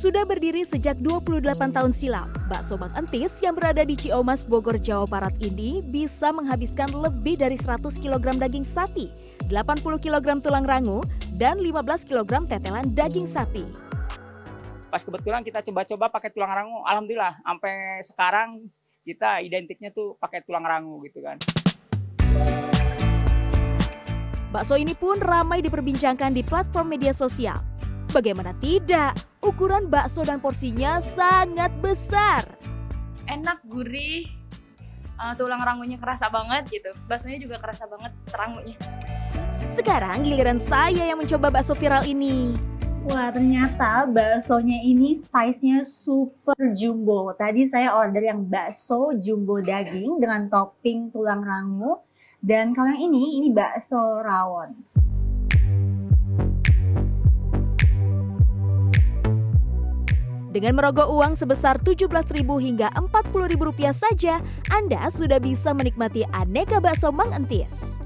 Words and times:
Sudah 0.00 0.24
berdiri 0.24 0.64
sejak 0.64 0.96
28 1.04 1.76
tahun 1.76 1.92
silam, 1.92 2.32
bakso 2.48 2.80
Mang 2.80 2.88
Entis 2.96 3.36
yang 3.44 3.52
berada 3.52 3.84
di 3.84 3.92
Ciomas, 3.92 4.48
Bogor, 4.48 4.80
Jawa 4.80 5.04
Barat 5.04 5.36
ini 5.44 5.84
bisa 5.84 6.32
menghabiskan 6.32 6.88
lebih 6.88 7.36
dari 7.36 7.60
100 7.60 8.00
kg 8.00 8.32
daging 8.40 8.64
sapi, 8.64 9.12
80 9.52 10.00
kg 10.00 10.40
tulang 10.40 10.64
rangu, 10.64 11.04
dan 11.36 11.60
15 11.60 12.08
kg 12.08 12.48
tetelan 12.48 12.88
daging 12.96 13.28
sapi. 13.28 13.68
Pas 14.88 15.04
kebetulan 15.04 15.44
kita 15.44 15.60
coba-coba 15.68 16.08
pakai 16.08 16.32
tulang 16.32 16.48
rangu, 16.48 16.80
alhamdulillah 16.88 17.36
sampai 17.44 18.00
sekarang 18.00 18.72
kita 19.04 19.44
identiknya 19.44 19.92
tuh 19.92 20.16
pakai 20.16 20.40
tulang 20.48 20.64
rangu 20.64 20.96
gitu 21.04 21.20
kan. 21.20 21.36
Bakso 24.48 24.80
ini 24.80 24.96
pun 24.96 25.20
ramai 25.20 25.60
diperbincangkan 25.60 26.32
di 26.32 26.40
platform 26.40 26.88
media 26.88 27.12
sosial. 27.12 27.60
Bagaimana 28.10 28.50
tidak, 28.58 29.14
ukuran 29.38 29.86
bakso 29.86 30.26
dan 30.26 30.42
porsinya 30.42 30.98
sangat 30.98 31.70
besar. 31.78 32.42
enak 33.30 33.62
gurih 33.70 34.26
uh, 35.14 35.30
tulang 35.38 35.62
rangunya 35.62 35.94
kerasa 35.94 36.26
banget 36.26 36.66
gitu 36.66 36.90
baksonya 37.06 37.38
juga 37.38 37.62
kerasa 37.62 37.86
banget 37.86 38.10
rangunya 38.34 38.74
Sekarang 39.70 40.26
giliran 40.26 40.58
saya 40.58 41.06
yang 41.06 41.22
mencoba 41.22 41.46
bakso 41.54 41.78
viral 41.78 42.02
ini. 42.02 42.50
Wah 43.06 43.30
ternyata 43.30 44.02
baksonya 44.10 44.82
ini 44.82 45.14
size-nya 45.14 45.86
super 45.86 46.58
jumbo. 46.74 47.30
Tadi 47.38 47.70
saya 47.70 47.94
order 47.94 48.18
yang 48.18 48.42
bakso 48.50 49.14
jumbo 49.22 49.62
daging 49.62 50.18
dengan 50.18 50.50
topping 50.50 51.14
tulang 51.14 51.46
rangu. 51.46 52.02
Dan 52.42 52.74
kalau 52.74 52.90
yang 52.90 53.14
ini, 53.14 53.38
ini 53.38 53.48
bakso 53.54 54.00
rawon. 54.26 54.74
Dengan 60.50 60.74
merogoh 60.74 61.14
uang 61.14 61.38
sebesar 61.38 61.78
Rp17.000 61.78 62.42
hingga 62.42 62.90
Rp40.000 62.98 63.94
saja, 63.94 64.42
Anda 64.74 65.06
sudah 65.06 65.38
bisa 65.38 65.70
menikmati 65.70 66.26
aneka 66.34 66.82
bakso 66.82 67.14
Mang 67.14 67.30
Entis. 67.30 68.02